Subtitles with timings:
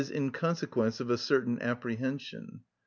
[0.11, 2.61] _,in consequence of a certain apprehension.